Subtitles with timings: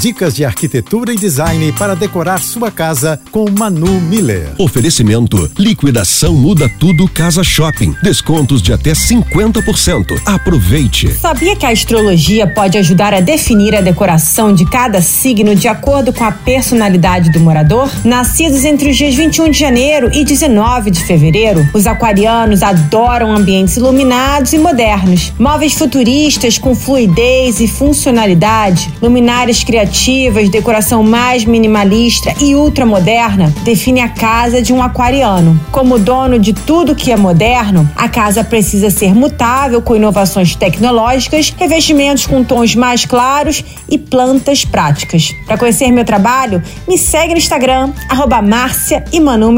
[0.00, 4.52] Dicas de arquitetura e design para decorar sua casa com Manu Miller.
[4.58, 7.94] Oferecimento: liquidação muda tudo Casa Shopping.
[8.02, 10.20] Descontos de até 50%.
[10.26, 11.12] Aproveite.
[11.14, 16.12] Sabia que a astrologia pode ajudar a definir a decoração de cada signo de acordo
[16.12, 17.90] com a personalidade do morador?
[18.04, 23.76] Nascidos entre os dias 21 de janeiro e 19 de fevereiro, os aquarianos adoram ambientes
[23.76, 32.34] iluminados e modernos, móveis futuristas com fluidez e funcionalidade, luminárias criativas criativas, decoração mais minimalista
[32.40, 35.60] e ultramoderna define a casa de um aquariano.
[35.70, 41.54] Como dono de tudo que é moderno, a casa precisa ser mutável com inovações tecnológicas,
[41.56, 45.34] revestimentos com tons mais claros e plantas práticas.
[45.46, 49.54] Para conhecer meu trabalho, me segue no Instagram, arroba Márcia e Manu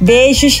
[0.00, 0.60] Beijos